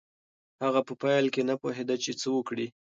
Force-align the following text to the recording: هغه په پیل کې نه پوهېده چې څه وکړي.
هغه 0.63 0.81
په 0.87 0.93
پیل 1.01 1.25
کې 1.33 1.41
نه 1.49 1.55
پوهېده 1.61 1.95
چې 2.03 2.11
څه 2.21 2.27
وکړي. 2.35 2.67